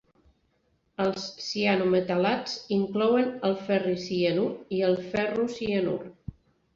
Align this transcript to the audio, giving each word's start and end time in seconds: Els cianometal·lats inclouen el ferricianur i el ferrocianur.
Els 1.03 1.25
cianometal·lats 1.47 2.55
inclouen 2.77 3.29
el 3.49 3.53
ferricianur 3.67 4.47
i 4.79 4.81
el 4.89 4.97
ferrocianur. 5.13 5.95